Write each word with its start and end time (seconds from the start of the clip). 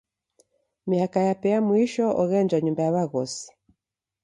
Miaka 0.89 1.19
yape 1.27 1.47
ya 1.53 1.59
mwisho 1.67 2.05
oghenjwa 2.21 2.57
nyumba 2.61 2.81
ya 2.85 2.93
w'aghosi. 2.95 3.45